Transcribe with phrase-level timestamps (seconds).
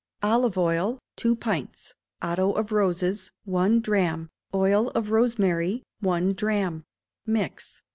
[0.23, 1.93] Olive oil, two pints;
[2.23, 6.83] otto of roses, one drachm; oil of rosemary, one drachm:
[7.27, 7.83] mix.